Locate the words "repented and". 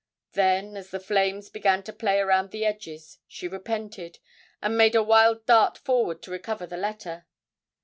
3.47-4.75